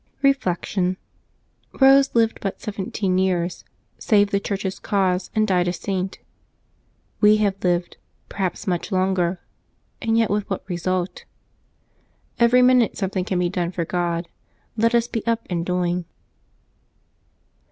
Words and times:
Reflection.— 0.23 0.97
Eose 1.75 2.15
lived 2.15 2.39
but 2.41 2.59
seventeen 2.59 3.19
years, 3.19 3.63
saved 3.99 4.31
the 4.31 4.39
Church's 4.39 4.79
cause, 4.79 5.29
and 5.35 5.47
died 5.47 5.67
a 5.67 5.73
Saint. 5.73 6.17
We 7.19 7.37
have 7.37 7.63
lived, 7.63 7.97
perhaps, 8.27 8.65
much 8.65 8.91
longer, 8.91 9.39
and 10.01 10.17
yet 10.17 10.31
with 10.31 10.49
what 10.49 10.67
result? 10.67 11.25
Every 12.39 12.63
minute 12.63 12.97
something 12.97 13.25
can 13.25 13.37
be 13.37 13.49
done 13.49 13.71
for 13.71 13.85
God. 13.85 14.27
Let 14.75 14.95
us 14.95 15.07
be 15.07 15.23
up 15.27 15.45
and 15.51 15.63
doing. 15.63 16.05